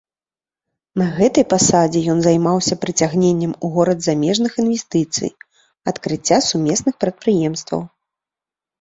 На 1.01 1.05
гэтай 1.17 1.45
пасадзе 1.53 2.01
ён 2.13 2.19
займаўся 2.29 2.79
прыцягненнем 2.87 3.53
у 3.67 3.73
горад 3.77 3.99
замежных 4.09 4.51
інвестыцый, 4.65 5.31
адкрыцця 5.95 6.45
сумесных 6.51 6.93
прадпрыемстваў. 7.07 7.91